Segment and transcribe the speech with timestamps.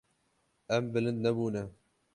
[0.77, 1.63] Em bilind nebûne.